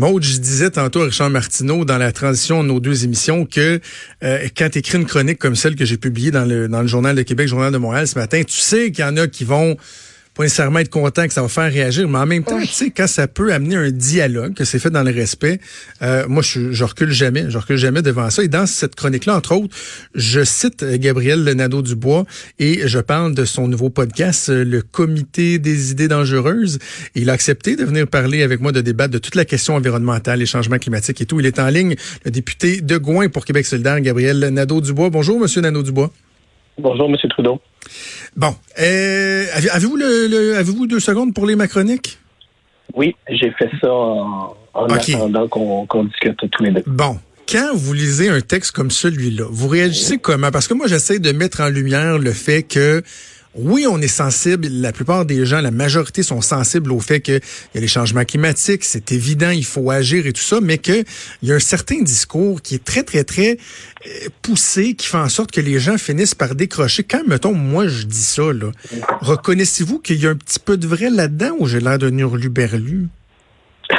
[0.00, 3.80] Maud, je disais tantôt à Richard Martineau dans la transition de nos deux émissions que
[4.24, 6.86] euh, quand tu écris une chronique comme celle que j'ai publiée dans le, dans le
[6.86, 9.44] Journal de Québec, Journal de Montréal ce matin, tu sais qu'il y en a qui
[9.44, 9.76] vont
[10.40, 12.90] pas nécessairement être content que ça va faire réagir, mais en même temps, tu sais,
[12.90, 15.60] quand ça peut amener un dialogue, que c'est fait dans le respect,
[16.00, 18.42] euh, moi, je, je recule jamais, je recule jamais devant ça.
[18.42, 19.76] Et dans cette chronique-là, entre autres,
[20.14, 22.24] je cite Gabriel Nadeau-Dubois
[22.58, 26.78] et je parle de son nouveau podcast, le Comité des idées dangereuses.
[27.14, 29.74] Et il a accepté de venir parler avec moi de débattre de toute la question
[29.74, 31.38] environnementale, les changements climatiques et tout.
[31.38, 35.10] Il est en ligne, le député de Gouin pour Québec solidaire, Gabriel Nadeau-Dubois.
[35.10, 36.10] Bonjour, Monsieur Nadeau-Dubois.
[36.78, 37.16] Bonjour, M.
[37.28, 37.60] Trudeau.
[38.36, 38.54] Bon.
[38.78, 42.18] Euh, avez-vous le, le avez-vous deux secondes pour les macroniques?
[42.94, 46.82] Oui, j'ai fait ça en, attendant qu'on qu'on discute tous les deux.
[46.86, 47.18] Bon.
[47.50, 50.52] Quand vous lisez un texte comme celui-là, vous réagissez comment?
[50.52, 53.02] Parce que moi, j'essaie de mettre en lumière le fait que
[53.54, 57.40] oui, on est sensible, la plupart des gens, la majorité sont sensibles au fait qu'il
[57.74, 61.04] y a les changements climatiques, c'est évident, il faut agir et tout ça, mais qu'il
[61.42, 63.56] y a un certain discours qui est très, très, très
[64.06, 67.02] euh, poussé, qui fait en sorte que les gens finissent par décrocher.
[67.02, 68.42] Quand, mettons, moi, je dis ça,
[69.20, 73.08] reconnaissez-vous qu'il y a un petit peu de vrai là-dedans ou j'ai l'air d'un hurluberlu?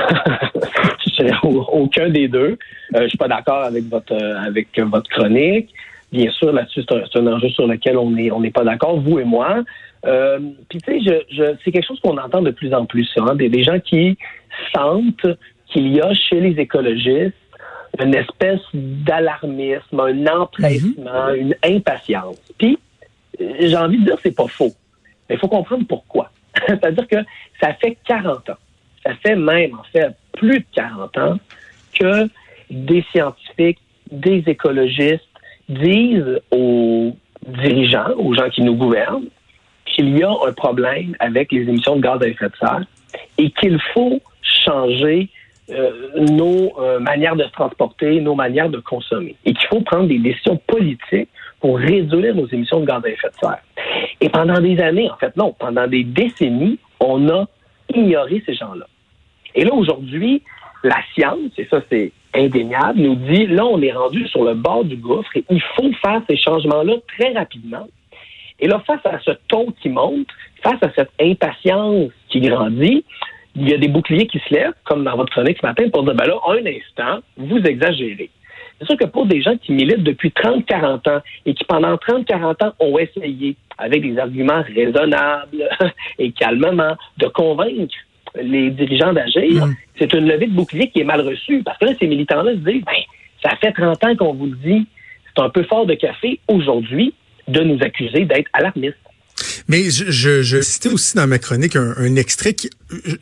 [1.43, 2.57] Aucun des deux.
[2.95, 5.69] Euh, je suis pas d'accord avec votre euh, avec votre chronique.
[6.11, 9.19] Bien sûr, là-dessus, c'est un, enjeu sur lequel on est on n'est pas d'accord, vous
[9.19, 9.63] et moi.
[10.05, 13.05] Euh, Puis tu sais, je, je, c'est quelque chose qu'on entend de plus en plus,
[13.05, 14.17] ça, hein, des, des gens qui
[14.75, 15.27] sentent
[15.67, 17.35] qu'il y a chez les écologistes
[17.99, 22.39] une espèce d'alarmisme, un empressement, une impatience.
[22.57, 22.77] Puis
[23.39, 24.71] j'ai envie de dire c'est pas faux.
[25.29, 26.31] Mais il faut comprendre pourquoi.
[26.67, 27.17] C'est-à-dire que
[27.61, 28.57] ça fait 40 ans,
[29.03, 31.39] ça fait même en fait plus de 40 ans
[31.93, 32.27] que
[32.69, 33.79] des scientifiques,
[34.11, 35.25] des écologistes
[35.71, 37.15] disent aux
[37.47, 39.25] dirigeants, aux gens qui nous gouvernent,
[39.85, 42.85] qu'il y a un problème avec les émissions de gaz à effet de serre
[43.37, 45.29] et qu'il faut changer
[45.69, 45.91] euh,
[46.29, 50.19] nos euh, manières de se transporter, nos manières de consommer et qu'il faut prendre des
[50.19, 51.29] décisions politiques
[51.59, 53.63] pour réduire nos émissions de gaz à effet de serre.
[54.19, 57.45] Et pendant des années, en fait, non, pendant des décennies, on a
[57.93, 58.87] ignoré ces gens-là.
[59.55, 60.41] Et là, aujourd'hui,
[60.83, 64.83] la science, et ça c'est indéniable, nous dit, là, on est rendu sur le bord
[64.83, 67.87] du gouffre et il faut faire ces changements-là très rapidement.
[68.59, 70.27] Et là, face à ce ton qui monte,
[70.63, 73.03] face à cette impatience qui grandit,
[73.55, 76.03] il y a des boucliers qui se lèvent, comme dans votre chronique ce matin, pour
[76.03, 78.29] dire, ben là, un instant, vous exagérez.
[78.79, 82.65] C'est sûr que pour des gens qui militent depuis 30-40 ans et qui pendant 30-40
[82.65, 85.69] ans ont essayé, avec des arguments raisonnables
[86.19, 87.93] et calmement, de convaincre
[88.41, 89.75] les dirigeants d'agir, Mm.
[89.99, 91.63] c'est une levée de bouclier qui est mal reçue.
[91.63, 93.01] Parce que là, ces militants-là se disent, ben,
[93.43, 94.87] ça fait 30 ans qu'on vous le dit,
[95.35, 97.13] c'est un peu fort de café aujourd'hui
[97.47, 98.95] de nous accuser d'être alarmistes.
[99.67, 102.69] Mais je, je, je citais aussi dans ma chronique un, un extrait qui.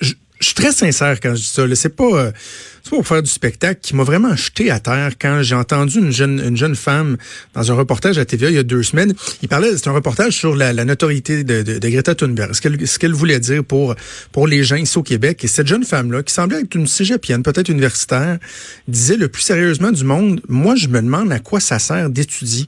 [0.01, 1.63] Je, je- suis très sincère quand je dis ça.
[1.75, 5.43] C'est pas, euh, pas pour faire du spectacle qui m'a vraiment jeté à terre quand
[5.43, 7.17] j'ai entendu une jeune, une jeune femme
[7.53, 9.13] dans un reportage à TVA il y a deux semaines.
[9.41, 12.61] Il parlait, c'est un reportage sur la, la notoriété de, de, de Greta Thunberg, ce
[12.61, 13.95] qu'elle, qu'elle voulait dire pour,
[14.31, 15.43] pour les gens ici au Québec.
[15.43, 18.39] Et cette jeune femme-là, qui semblait être une cégepienne, peut-être universitaire,
[18.87, 22.65] disait le plus sérieusement du monde, moi, je me demande à quoi ça sert d'étudier,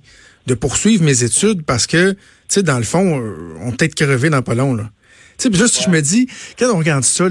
[0.48, 2.18] de poursuivre mes études parce que, tu
[2.50, 4.90] sais, dans le fond, euh, on peut peut-être crever dans pas long, là.
[5.42, 6.28] Tu sais, juste, je me dis,
[6.60, 7.26] quand on regarde ça,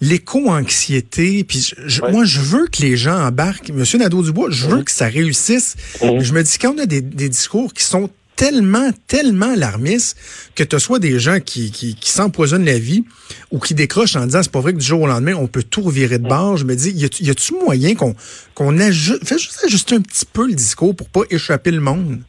[0.00, 2.10] l'éco-anxiété, puis je- Ouais.
[2.12, 3.70] moi, je veux que les gens embarquent.
[3.70, 5.74] Monsieur Nadeau-Dubois, je veux que ça réussisse.
[6.00, 10.16] Je me dis, quand on a des, des discours qui sont tellement, tellement alarmistes
[10.54, 13.04] que tu soit des gens qui, qui, qui s'empoisonnent la vie
[13.50, 15.62] ou qui décrochent en disant c'est pas vrai que du jour au lendemain on peut
[15.62, 16.56] tout revirer de bord.
[16.56, 18.16] Je me dis, y a-tu moyen qu'on
[18.54, 22.20] qu'on ajuste, fait juste ajuster un petit peu le discours pour pas échapper le monde?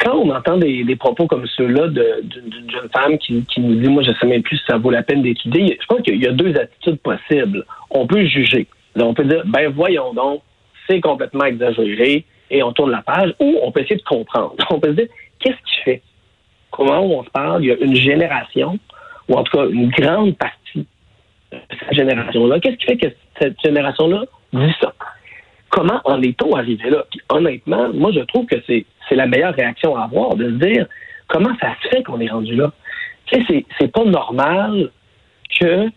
[0.00, 3.88] Quand on entend des, des propos comme ceux-là d'une jeune femme qui, qui nous dit,
[3.88, 6.26] moi, je sais même plus si ça vaut la peine d'étudier, je pense qu'il y
[6.26, 7.64] a deux attitudes possibles.
[7.90, 8.68] On peut juger.
[8.96, 10.42] On peut dire, ben voyons donc,
[10.88, 14.54] c'est complètement exagéré et on tourne la page, ou on peut essayer de comprendre.
[14.70, 15.08] On peut se dire,
[15.38, 16.02] qu'est-ce qui fait?
[16.70, 17.62] Comment on se parle?
[17.62, 18.78] Il y a une génération,
[19.28, 20.86] ou en tout cas une grande partie
[21.52, 22.60] de cette génération-là.
[22.60, 23.08] Qu'est-ce qui fait que
[23.40, 24.94] cette génération-là dit ça?
[25.70, 27.04] Comment en est-on arrivé là?
[27.10, 30.86] Puis honnêtement, moi, je trouve que c'est, la meilleure réaction à avoir, de se dire
[31.28, 32.72] comment ça se fait qu'on est rendu là?
[33.26, 34.90] Tu sais, c'est, c'est pas normal
[35.58, 35.90] que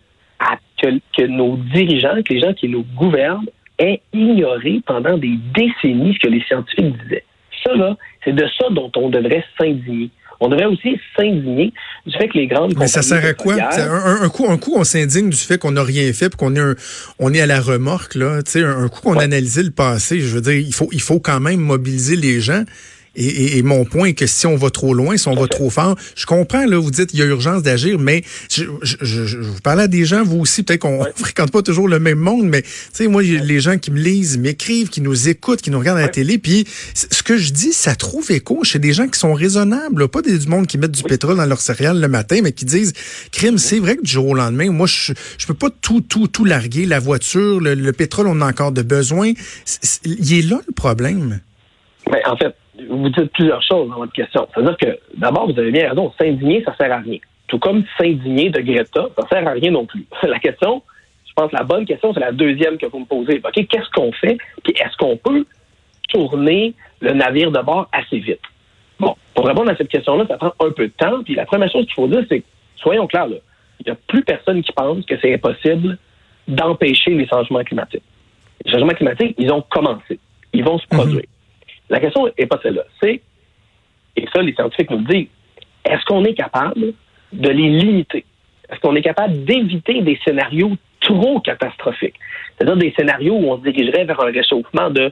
[0.82, 3.46] que, que nos dirigeants, que les gens qui nous gouvernent,
[3.78, 7.24] aient ignoré pendant des décennies ce que les scientifiques disaient.
[7.64, 10.10] Ça, là, c'est de ça dont on devrait s'indigner.
[10.42, 11.72] On devrait aussi s'indigner
[12.06, 13.54] du fait que les grandes Mais ça sert à quoi?
[13.54, 16.60] Un, un, coup, un coup, on s'indigne du fait qu'on n'a rien fait, qu'on est,
[16.60, 16.76] un,
[17.20, 18.16] on est à la remorque.
[18.16, 18.40] Là.
[18.44, 19.24] sais, un coup qu'on ouais.
[19.24, 22.64] analysait le passé, je veux dire, il faut, il faut quand même mobiliser les gens.
[23.16, 25.48] Et, et, et, mon point est que si on va trop loin, si on va
[25.48, 28.96] trop fort, je comprends, là, vous dites il y a urgence d'agir, mais je, je,
[29.02, 31.12] je, je, vous parle à des gens, vous aussi, peut-être qu'on ouais.
[31.16, 34.38] fréquente pas toujours le même monde, mais tu sais, moi, les gens qui me lisent,
[34.38, 37.74] m'écrivent, qui nous écoutent, qui nous regardent à la télé, puis ce que je dis,
[37.74, 40.78] ça trouve écho chez des gens qui sont raisonnables, là, pas des, du monde qui
[40.78, 41.10] mettent du oui.
[41.10, 42.94] pétrole dans leur céréales le matin, mais qui disent,
[43.34, 46.30] crime, c'est vrai que du jour au lendemain, moi, je, je peux pas tout, tout,
[46.30, 49.34] tout larguer, la voiture, le, le pétrole, on a encore de besoin.
[50.06, 51.42] il est là le problème.
[52.10, 52.56] Mais en fait,
[52.89, 54.48] vous dites plusieurs choses dans votre question.
[54.54, 57.19] C'est-à-dire que, d'abord, vous avez bien raison, s'indigner, ça sert à rien.
[57.48, 60.06] Tout comme s'indigner de Greta, ça sert à rien non plus.
[60.24, 60.81] La question,
[61.31, 63.42] je pense, la bonne question, c'est la deuxième que vous me posez.
[63.44, 64.38] OK, qu'est-ce qu'on fait?
[64.63, 65.45] Puis est-ce qu'on peut
[66.10, 68.42] tourner le navire de bord assez vite?
[69.00, 71.24] Bon, pour répondre à cette question-là, ça prend un peu de temps.
[71.24, 72.44] Puis la première chose qu'il faut dire, c'est,
[72.75, 73.38] soyons clairs, là,
[73.80, 75.98] il n'y a plus personne qui pense que c'est impossible
[76.48, 78.04] d'empêcher les changements climatiques.
[78.66, 80.19] Les changements climatiques, ils ont commencé.
[80.54, 81.24] Ils vont se produire.
[81.92, 82.84] La question n'est pas celle-là.
[83.02, 83.22] C'est,
[84.16, 85.28] et ça, les scientifiques nous le disent,
[85.86, 86.94] est-ce qu'on est capable
[87.34, 88.26] de les limiter?
[88.70, 90.72] Est-ce qu'on est capable d'éviter des scénarios
[91.02, 92.16] trop catastrophiques?
[92.58, 95.12] C'est-à-dire des scénarios où on se dirigerait vers un réchauffement de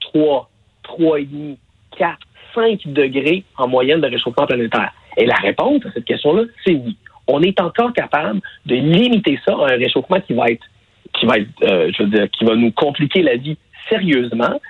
[0.00, 0.50] 3,
[0.84, 1.56] 3,5,
[1.96, 2.18] 4,
[2.54, 4.92] 5 degrés en moyenne de réchauffement planétaire.
[5.16, 6.96] Et la réponse à cette question-là, c'est oui.
[7.28, 10.66] On est encore capable de limiter ça à un réchauffement qui va être,
[11.12, 13.56] qui va être, euh, je veux dire, qui va nous compliquer la vie
[13.88, 14.60] sérieusement,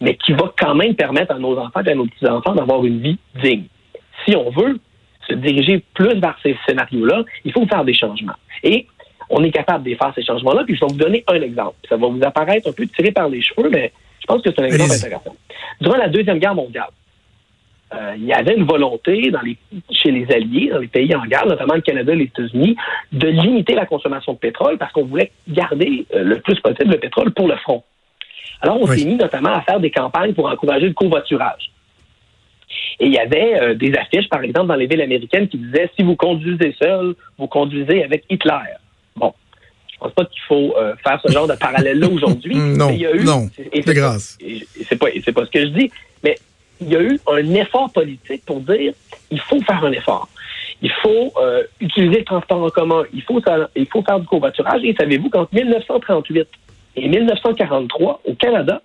[0.00, 3.00] mais qui va quand même permettre à nos enfants et à nos petits-enfants d'avoir une
[3.00, 3.64] vie digne.
[4.24, 4.78] Si on veut
[5.28, 8.36] se diriger plus vers ces scénarios-là, il faut faire des changements.
[8.62, 8.86] Et
[9.30, 10.64] on est capable de faire ces changements-là.
[10.64, 11.76] Puis je vais vous donner un exemple.
[11.88, 14.60] Ça va vous apparaître un peu tiré par les cheveux, mais je pense que c'est
[14.60, 15.36] un exemple intéressant.
[15.80, 16.90] Durant la Deuxième Guerre mondiale,
[17.94, 19.56] euh, il y avait une volonté dans les,
[19.90, 22.76] chez les Alliés, dans les pays en guerre, notamment le Canada et les États-Unis,
[23.12, 26.98] de limiter la consommation de pétrole parce qu'on voulait garder euh, le plus possible le
[26.98, 27.84] pétrole pour le front.
[28.60, 29.00] Alors, on oui.
[29.00, 31.70] s'est mis notamment à faire des campagnes pour encourager le covoiturage.
[32.98, 35.90] Et il y avait euh, des affiches, par exemple, dans les villes américaines qui disaient
[35.96, 38.58] si vous conduisez seul, vous conduisez avec Hitler.
[39.14, 39.34] Bon,
[39.92, 42.54] je pense pas qu'il faut euh, faire ce genre de parallèle-là aujourd'hui.
[42.56, 44.38] non, il y a eu, non, c'est grâce.
[44.88, 45.90] C'est pas, c'est pas ce que je dis,
[46.24, 46.36] mais
[46.80, 48.92] il y a eu un effort politique pour dire
[49.30, 50.28] il faut faire un effort.
[50.82, 53.04] Il faut euh, utiliser le transport en commun.
[53.14, 54.82] Il faut, ça, il faut faire du covoiturage.
[54.84, 56.46] Et savez-vous qu'entre 1938
[56.96, 58.82] et 1943, au Canada,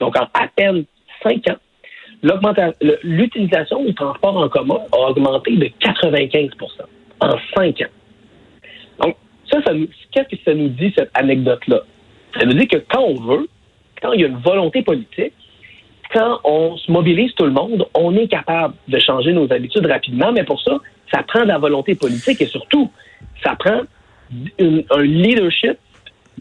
[0.00, 0.84] donc en à peine
[1.22, 1.56] cinq ans,
[3.02, 6.50] l'utilisation du transport en commun a augmenté de 95%
[7.20, 9.04] en cinq ans.
[9.04, 9.16] Donc,
[9.50, 9.72] ça, ça
[10.12, 11.80] qu'est-ce que ça nous dit, cette anecdote-là?
[12.38, 13.48] Ça nous dit que quand on veut,
[14.00, 15.32] quand il y a une volonté politique,
[16.12, 20.32] quand on se mobilise tout le monde, on est capable de changer nos habitudes rapidement,
[20.32, 20.78] mais pour ça,
[21.12, 22.90] ça prend de la volonté politique et surtout,
[23.42, 23.80] ça prend
[24.60, 25.78] un leadership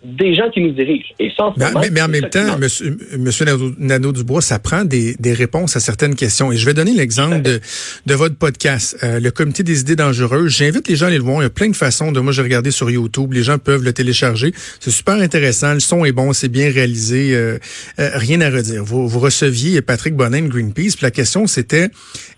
[0.03, 1.13] des gens qui nous dirigent.
[1.19, 3.45] Et ça, en mais, moment, mais, en même temps, monsieur, monsieur
[3.77, 6.51] Nadeau-Dubois, ça prend des, des, réponses à certaines questions.
[6.51, 7.59] Et je vais donner l'exemple de,
[8.07, 10.51] de votre podcast, euh, le Comité des idées dangereuses.
[10.51, 11.41] J'invite les gens à aller le voir.
[11.41, 13.33] Il y a plein de façons de, moi, j'ai regardé sur YouTube.
[13.33, 14.53] Les gens peuvent le télécharger.
[14.79, 15.73] C'est super intéressant.
[15.73, 17.35] Le son est bon, c'est bien réalisé.
[17.35, 17.59] Euh,
[17.99, 18.83] euh, rien à redire.
[18.83, 20.95] Vous, vous receviez Patrick Bonin de Greenpeace.
[20.95, 21.89] Puis la question, c'était,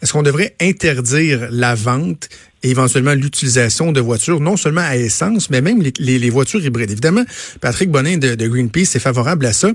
[0.01, 2.27] est-ce qu'on devrait interdire la vente
[2.63, 6.91] et éventuellement l'utilisation de voitures, non seulement à essence, mais même les, voitures hybrides.
[6.91, 7.23] Évidemment,
[7.61, 9.71] Patrick Bonin de, Greenpeace est favorable à ça.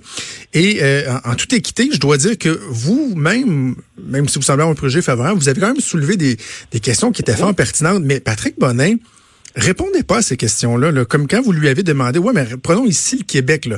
[0.54, 4.74] Et euh, en, toute équité, je dois dire que vous-même, même si vous semblez un
[4.74, 6.36] projet favorable, vous avez quand même soulevé des,
[6.72, 8.02] des questions qui étaient fort pertinentes.
[8.04, 8.96] Mais Patrick Bonin,
[9.58, 10.90] répondez pas à ces questions-là.
[10.90, 11.04] Là.
[11.04, 13.68] Comme quand vous lui avez demandé, ouais, mais prenons ici le Québec,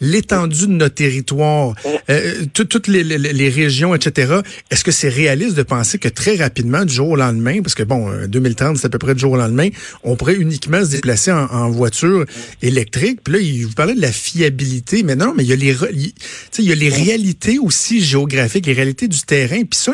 [0.00, 1.74] l'étendue de notre territoire,
[2.10, 4.40] euh, toutes les, les, les, régions, etc.
[4.70, 7.82] Est-ce que c'est réaliste de penser que très rapidement, du jour au lendemain, parce que
[7.82, 9.68] bon, 2030, c'est à peu près du jour au lendemain,
[10.02, 12.24] on pourrait uniquement se déplacer en, en voiture
[12.62, 13.20] électrique?
[13.22, 15.76] Puis là, il vous parlait de la fiabilité, mais non, mais il y a les,
[15.92, 16.12] il,
[16.58, 19.62] il y a les réalités aussi géographiques, les réalités du terrain.
[19.62, 19.92] Puis ça,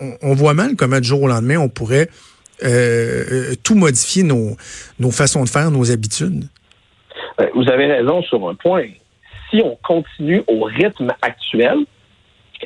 [0.00, 2.08] on, on voit mal comment du jour au lendemain, on pourrait
[2.64, 4.56] euh, tout modifier nos,
[4.98, 6.44] nos façons de faire, nos habitudes?
[7.38, 8.86] Ben, vous avez raison sur un point.
[9.50, 11.78] Si on continue au rythme actuel,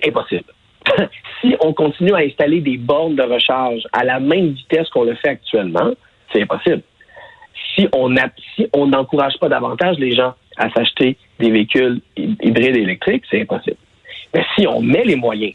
[0.07, 0.53] impossible.
[1.41, 5.15] si on continue à installer des bornes de recharge à la même vitesse qu'on le
[5.15, 5.93] fait actuellement,
[6.33, 6.83] c'est impossible.
[7.75, 8.15] Si on
[8.55, 13.77] si n'encourage pas davantage les gens à s'acheter des véhicules hybrides électriques, c'est impossible.
[14.33, 15.55] Mais si on met les moyens,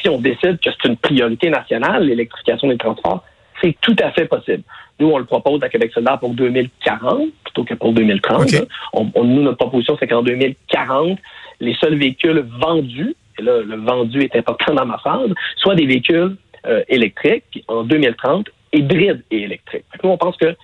[0.00, 3.24] si on décide que c'est une priorité nationale, l'électrification des transports,
[3.62, 4.62] C'est tout à fait possible.
[4.98, 8.42] Nous, on le propose à Québec solidaire pour 2040 plutôt que pour 2030.
[8.42, 8.68] OK.
[8.92, 11.18] On, on- nous, notre proposition, c'est qu'en 2040,
[11.60, 15.86] les seuls véhicules vendus, et là, le vendu est important dans ma phrase, soient des
[15.86, 16.36] véhicules
[16.66, 19.84] euh, électriques, puis en 2030, hybrides et électriques.
[20.02, 20.54] Nous, on pense que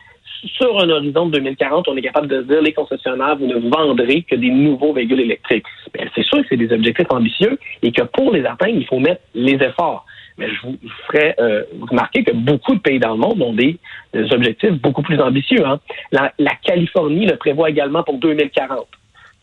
[0.56, 4.22] sur un horizon de 2040, on est capable de dire les concessionnaires, vous ne vendrez
[4.22, 5.64] que des nouveaux véhicules électriques.
[5.96, 8.98] Mais c'est sûr que c'est des objectifs ambitieux et que pour les atteindre, il faut
[8.98, 10.04] mettre les efforts.
[10.38, 13.76] Mais je vous ferai euh, remarquer que beaucoup de pays dans le monde ont des,
[14.14, 15.64] des objectifs beaucoup plus ambitieux.
[15.66, 15.78] hein.
[16.10, 18.86] La, la Californie le prévoit également pour 2040.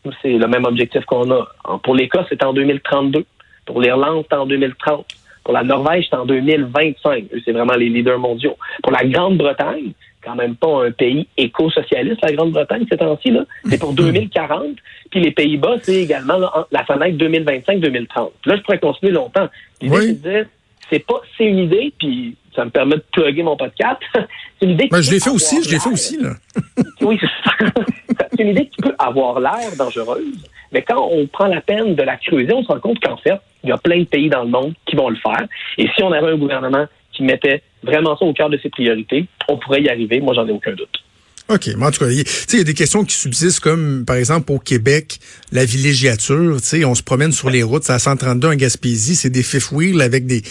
[0.04, 1.48] Nous, c'est le même objectif qu'on a.
[1.82, 3.24] Pour l'Écosse, c'est en 2032.
[3.66, 5.06] Pour l'Irlande, c'est en 2030.
[5.44, 7.24] Pour la Norvège, c'est en 2025.
[7.34, 8.56] Eux, c'est vraiment les leaders mondiaux.
[8.82, 9.92] Pour la Grande-Bretagne,
[10.22, 14.76] quand même pas un pays éco-socialiste, la Grande-Bretagne, ces temps-ci, là, c'est pour 2040.
[15.10, 18.30] Puis les Pays-Bas, c'est également là, la fenêtre 2025-2030.
[18.46, 19.48] Là, je pourrais continuer longtemps.
[19.80, 20.02] L'idée, Oui.
[20.06, 20.46] c'est de dire,
[20.90, 24.00] c'est pas, c'est une idée, puis ça me permet de plugger mon podcast.
[24.14, 26.30] c'est une idée Ben, je l'ai fait aussi, je l'ai fait aussi, là.
[27.00, 27.72] oui, c'est ça.
[28.30, 32.02] c'est une idée qui peut avoir l'air dangereuse, mais quand on prend la peine de
[32.02, 34.42] la creuser, on se rend compte qu'en fait, il y a plein de pays dans
[34.42, 35.46] le monde qui vont le faire.
[35.78, 39.26] Et si on avait un gouvernement qui mettait vraiment ça au cœur de ses priorités,
[39.48, 40.20] on pourrait y arriver.
[40.20, 41.02] Moi, j'en ai aucun doute.
[41.50, 41.68] OK.
[41.76, 44.04] Mais en tout cas, il tu sais, il y a des questions qui subsistent comme,
[44.06, 45.18] par exemple, au Québec,
[45.50, 46.60] la villégiature.
[46.60, 49.42] Tu sais, on se promène sur les routes, c'est à 132 en Gaspésie, c'est des
[49.42, 50.42] fifth wheels avec des,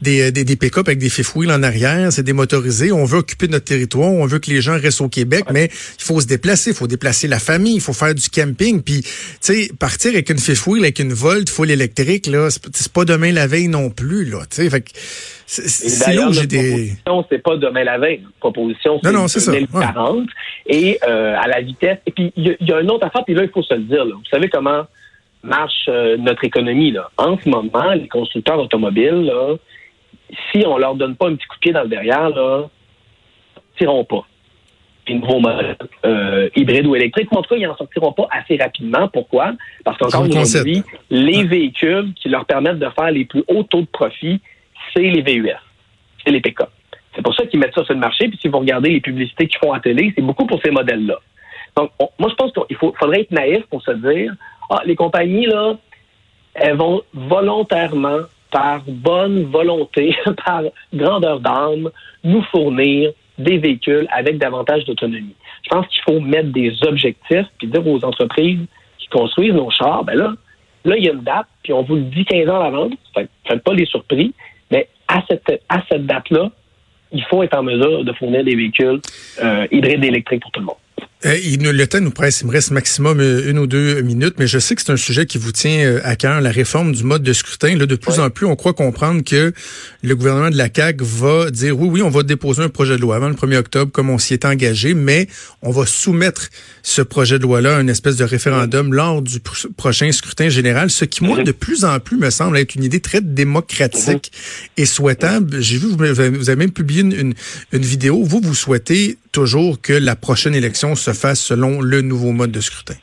[0.00, 2.90] des, euh, des, des pick-up avec des fifth wheels en arrière, c'est des motorisés.
[2.90, 6.04] On veut occuper notre territoire, on veut que les gens restent au Québec, mais il
[6.04, 8.80] faut se déplacer, il faut déplacer la famille, il faut faire du camping.
[8.80, 9.10] Puis, tu
[9.40, 13.32] sais, partir avec une fifth wheel, avec une Volt full électrique, là, c'est pas demain
[13.32, 14.40] la veille non plus, là.
[14.50, 14.90] Tu sais, fait que
[15.46, 16.12] c'est
[17.06, 18.22] là où c'est pas demain la veille.
[18.40, 20.26] Proposition, c'est Non, non, c'est ça, 2040.
[20.66, 21.98] Et euh, à la vitesse.
[22.06, 23.62] Et puis, il y, a- il y a une autre affaire, puis là, il faut
[23.62, 24.04] se le dire.
[24.04, 24.14] là.
[24.14, 24.82] Vous savez comment
[25.44, 26.90] marche euh, notre économie.
[26.90, 27.08] Là.
[27.16, 29.54] En ce moment, les constructeurs automobiles, là,
[30.50, 32.64] si on leur donne pas un petit coup de pied dans le derrière, là,
[33.78, 34.26] sortiront pas.
[35.08, 38.26] Les nouveaux modèles euh, hybrides ou électriques, ou en tout cas, ils n'en sortiront pas
[38.32, 39.06] assez rapidement.
[39.06, 39.52] Pourquoi?
[39.84, 43.86] Parce qu'encore aujourd'hui, les véhicules qui leur permettent de faire les plus hauts taux de
[43.86, 44.40] profit,
[44.96, 45.50] c'est les VUS,
[46.24, 46.70] c'est les pick-up.
[47.14, 48.28] C'est pour ça qu'ils mettent ça sur le marché.
[48.28, 51.16] Puis si vous regardez les publicités qu'ils font à télé, c'est beaucoup pour ces modèles-là.
[51.76, 54.34] Donc, on- moi, je pense qu'il faudrait être naïf pour se dire,
[54.70, 55.74] ah, les compagnies, là,
[56.54, 60.14] elles vont volontairement, par bonne volonté,
[60.46, 60.62] par
[60.94, 61.90] grandeur d'âme,
[62.24, 65.34] nous fournir des véhicules avec davantage d'autonomie.
[65.64, 68.60] Je pense qu'il faut mettre des objectifs puis dire aux entreprises
[68.98, 70.32] qui construisent nos chars, ben là,
[70.84, 72.92] là, il y a une date, puis on vous le dit 15 ans à l'avance.
[73.14, 74.32] Fait, faites pas les surpris,
[75.08, 76.50] à cette, à cette date-là,
[77.12, 79.00] il faut être en mesure de fournir des véhicules
[79.42, 80.76] euh, hybrides et électriques pour tout le monde.
[81.26, 84.00] Euh, il nous- le temps nous presse, il me reste maximum euh, une ou deux
[84.02, 86.50] minutes, mais je sais que c'est un sujet qui vous tient euh, à cœur, la
[86.50, 87.76] réforme du mode de scrutin.
[87.76, 88.20] Là, de plus Ouais.
[88.20, 89.52] en plus, on croit comprendre que
[90.02, 93.00] le gouvernement de la CAQ va dire oui, oui, on va déposer un projet de
[93.00, 95.26] loi avant le 1er octobre, comme on s'y est engagé, mais
[95.62, 96.48] on va soumettre
[96.82, 100.90] ce projet de loi-là à une espèce de référendum lors du pr- prochain scrutin général,
[100.90, 104.30] ce qui, moi, de plus en plus me semble être une idée très démocratique
[104.76, 105.60] et souhaitable.
[105.60, 107.34] J'ai vu, vous avez vous avez même publié une, une,
[107.72, 108.22] une vidéo.
[108.22, 112.62] Vous, vous souhaitez toujours que la prochaine élection se fasse selon le nouveau mode de
[112.62, 112.94] scrutin.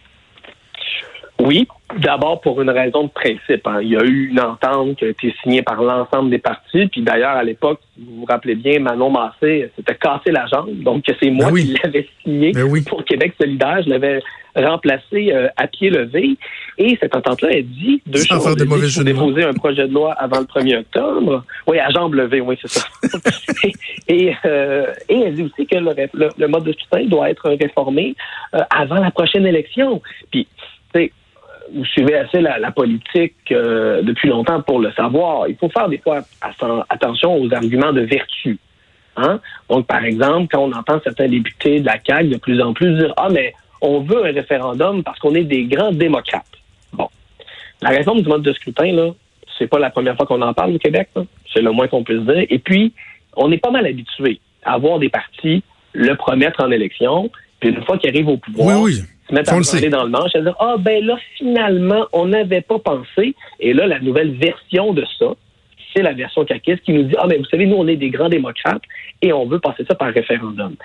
[1.41, 3.65] Oui, d'abord pour une raison de principe.
[3.67, 3.79] hein.
[3.81, 6.87] Il y a eu une entente qui a été signée par l'ensemble des partis.
[6.87, 10.69] Puis d'ailleurs, à l'époque, vous vous rappelez bien, Manon Massé s'était cassé la jambe.
[10.83, 11.65] Donc c'est moi Ben oui.
[11.73, 12.81] qui l'avais signé Ben oui.
[12.87, 13.81] pour Québec solidaire.
[13.83, 14.21] Je l'avais
[14.55, 16.37] remplacé euh, à pied levé.
[16.77, 18.43] Et cette entente-là, elle dit deux Sans choses.
[18.45, 21.43] faire de mauvais de déposer un projet de loi avant le 1er octobre.
[21.67, 22.85] Oui, à jambe levée, oui, c'est ça.
[24.07, 27.49] et, euh, et elle dit aussi que le, le- le mode de scrutin doit être
[27.49, 28.15] réformé
[28.53, 30.01] euh, avant la prochaine élection.
[30.31, 30.47] Puis,
[31.73, 35.47] vous suivez assez la, la politique euh, depuis longtemps pour le savoir.
[35.47, 38.57] Il faut faire des fois atten- attention aux arguments de vertu.
[39.15, 39.39] Hein?
[39.69, 42.97] Donc, par exemple, quand on entend certains députés de la CAQ de plus en plus
[42.97, 46.45] dire Ah, mais on veut un référendum parce qu'on est des grands démocrates.
[46.93, 47.07] Bon.
[47.81, 49.11] La réforme du mode de scrutin, là,
[49.57, 51.09] c'est pas la première fois qu'on en parle au Québec.
[51.53, 52.45] C'est le moins qu'on puisse dire.
[52.49, 52.93] Et puis,
[53.35, 57.29] on est pas mal habitué à voir des partis le promettre en élection,
[57.59, 58.99] puis une fois qu'ils arrivent au pouvoir, Oui, oui.
[59.33, 59.89] Se mettre On à sait.
[59.89, 63.35] dans le manche, à dire Ah, ben là, finalement, on n'avait pas pensé.
[63.59, 65.33] Et là, la nouvelle version de ça,
[65.95, 68.09] c'est la version caquiste qui nous dit Ah, mais vous savez, nous, on est des
[68.09, 68.81] grands démocrates
[69.21, 70.75] et on veut passer ça par référendum.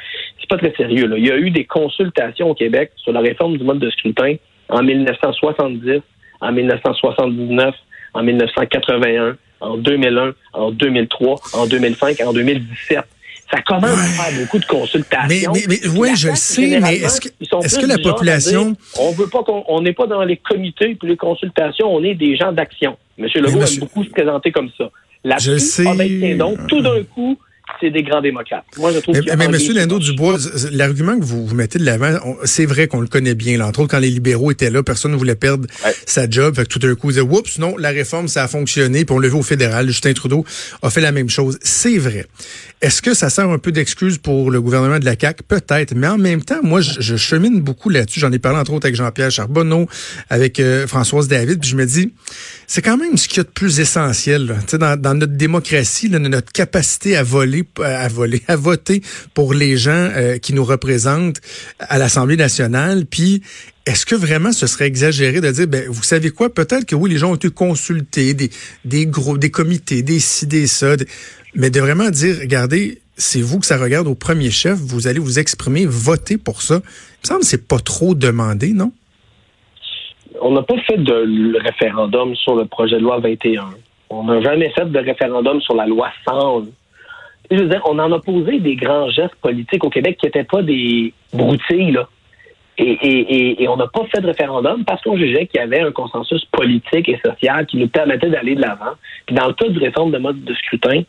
[0.41, 1.07] C'est pas très sérieux.
[1.07, 1.17] Là.
[1.19, 4.35] Il y a eu des consultations au Québec sur la réforme du mode de scrutin
[4.69, 6.01] en 1970,
[6.41, 7.75] en 1979,
[8.15, 13.01] en 1981, en 2001, en 2003, en 2005, en 2017.
[13.51, 15.53] Ça commence à faire beaucoup de Mais, consultations.
[15.55, 18.67] mais, mais Puis oui, la je le sais, mais est-ce que, plus que la population...
[18.67, 22.03] dire, on veut pas qu'on on n'est pas dans les comités puis les consultations, on
[22.05, 22.97] est des gens d'action.
[23.17, 24.91] Monsieur Legault monsieur- aime beaucoup se présenter comme ça.
[25.25, 25.85] Je Là-dessus, sais.
[25.87, 27.39] ah ben, tiens donc, tout d'un coup,
[27.81, 28.65] c'est des grands démocrates.
[28.77, 30.39] Moi, je trouve mais, mais Monsieur Lindo Dubois,
[30.73, 33.59] l'argument que vous, vous mettez de l'avant, c'est vrai qu'on le connaît bien.
[33.59, 33.67] Là.
[33.67, 35.67] Entre autres, quand les libéraux étaient là, personne ne voulait perdre
[36.07, 36.57] sa job.
[36.57, 39.05] Fait que tout d'un coup, ils disaient, oups, non, la réforme, ça a fonctionné.
[39.05, 39.87] Puis on le au fédéral.
[39.89, 40.45] Justin Trudeau
[40.83, 41.59] a fait la même chose.
[41.63, 42.27] C'est vrai.
[42.81, 45.43] Est-ce que ça sert un peu d'excuse pour le gouvernement de la CAQ?
[45.47, 45.95] Peut-être.
[45.95, 48.21] Mais en même temps, moi, je, je chemine beaucoup là-dessus.
[48.21, 49.87] J'en ai parlé entre autres avec Jean-Pierre Charbonneau,
[50.31, 51.61] avec euh, Françoise David.
[51.61, 52.13] Puis je me dis,
[52.67, 54.55] c'est quand même ce qu'il y a de plus essentiel là.
[54.79, 59.03] Dans, dans notre démocratie, là, notre capacité à voler à voter
[59.35, 61.41] pour les gens euh, qui nous représentent
[61.79, 63.07] à l'Assemblée nationale.
[63.07, 63.43] Puis,
[63.87, 67.11] est-ce que vraiment ce serait exagéré de dire, ben, vous savez quoi, peut-être que oui,
[67.11, 68.51] les gens ont été consultés, des,
[68.85, 70.95] des groupes, des comités, des ça,
[71.55, 75.19] mais de vraiment dire, regardez, c'est vous que ça regarde au premier chef, vous allez
[75.19, 76.77] vous exprimer, voter pour ça.
[76.77, 78.93] Il me semble que c'est pas trop demandé, non?
[80.41, 83.71] On n'a pas fait de référendum sur le projet de loi 21.
[84.11, 86.67] On n'a jamais fait de référendum sur la loi 100
[87.51, 90.45] je veux dire, on en a posé des grands gestes politiques au Québec qui n'étaient
[90.45, 92.09] pas des broutilles, là.
[92.81, 95.81] Et, et, et, on n'a pas fait de référendum parce qu'on jugeait qu'il y avait
[95.81, 98.93] un consensus politique et social qui nous permettait d'aller de l'avant.
[99.27, 101.03] Puis dans le cas du réforme de mode de scrutin,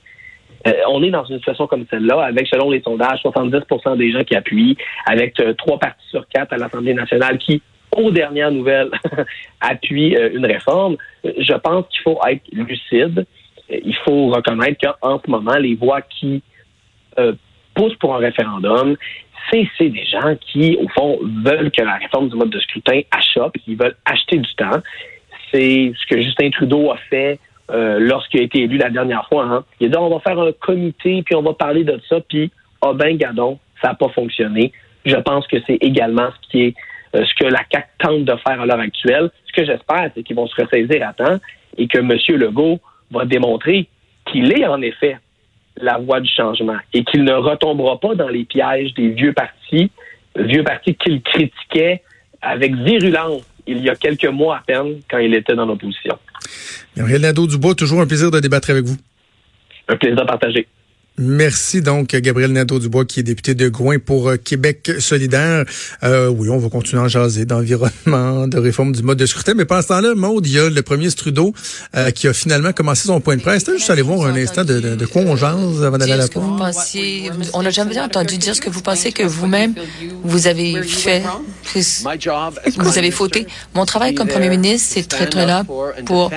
[0.67, 4.23] euh, on est dans une situation comme celle-là, avec, selon les sondages, 70% des gens
[4.23, 7.61] qui appuient, avec euh, trois partis sur quatre à l'Assemblée nationale qui,
[7.95, 8.89] aux dernières nouvelles,
[9.61, 10.97] appuient euh, une réforme.
[11.23, 13.25] Je pense qu'il faut être lucide
[13.69, 16.41] il faut reconnaître qu'en ce moment, les voix qui
[17.17, 17.33] euh,
[17.73, 18.95] poussent pour un référendum,
[19.51, 23.57] c'est des gens qui, au fond, veulent que la réforme du mode de scrutin achoppe,
[23.57, 24.79] qui veulent acheter du temps.
[25.51, 27.39] C'est ce que Justin Trudeau a fait
[27.71, 29.43] euh, lorsqu'il a été élu la dernière fois.
[29.45, 29.63] Hein.
[29.79, 32.51] Il a dit on va faire un comité, puis on va parler de ça, puis
[32.81, 34.71] ah ben gadon, ça n'a pas fonctionné.
[35.05, 36.75] Je pense que c'est également ce qui est
[37.15, 39.31] euh, ce que la CAC tente de faire à l'heure actuelle.
[39.47, 41.39] Ce que j'espère, c'est qu'ils vont se ressaisir à temps
[41.77, 42.11] et que M.
[42.37, 42.79] Legault
[43.11, 43.87] va démontrer
[44.25, 45.17] qu'il est en effet
[45.77, 49.91] la voie du changement et qu'il ne retombera pas dans les pièges des vieux partis,
[50.35, 52.03] vieux partis qu'il critiquait
[52.41, 56.17] avec virulence il y a quelques mois à peine quand il était dans l'opposition.
[56.97, 58.97] Gabriel Nadeau-Dubois, toujours un plaisir de débattre avec vous.
[59.87, 60.67] Un plaisir partagé.
[61.17, 65.65] Merci donc Gabriel Nadeau-Dubois qui est député de Gouin pour euh, Québec solidaire.
[66.03, 69.53] Euh, oui, on va continuer à jaser d'environnement, de réforme du mode de scrutin.
[69.53, 71.53] Mais pendant ce temps-là, Maude, il y a le premier Trudeau
[71.97, 73.65] euh, qui a finalement commencé son point de presse.
[73.69, 76.27] Juste aller voir un instant de, de, de quoi on jase avant d'aller à la
[76.29, 76.43] pause.
[77.53, 79.73] On n'a jamais entendu dire ce que vous pensez que vous-même,
[80.23, 81.21] vous avez fait,
[82.77, 83.45] vous avez fauté.
[83.75, 85.65] Mon travail comme premier ministre, c'est très là
[86.05, 86.31] pour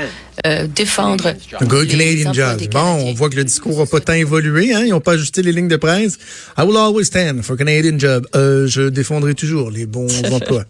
[0.47, 1.35] euh, défendre.
[1.63, 2.69] Good Canadian Jazz.
[2.71, 4.73] Bon, on voit que le discours n'a pas tant évolué.
[4.73, 4.83] Hein?
[4.85, 6.19] Ils n'ont pas ajusté les lignes de presse.
[6.59, 8.27] I will always stand for Canadian job.
[8.35, 10.65] Euh, je défendrai toujours les bons emplois.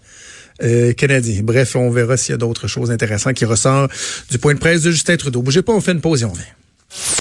[0.63, 1.41] Euh, canadiens.
[1.43, 3.91] Bref, on verra s'il y a d'autres choses intéressantes qui ressortent
[4.31, 5.43] du point de presse de Justin Trudeau.
[5.43, 6.45] Bougez pas, on fait une pause et on vient.